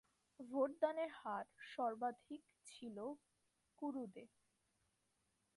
[0.39, 2.97] ভোটদানের হার সর্বাধিক ছিল
[3.79, 4.25] কুরুদে।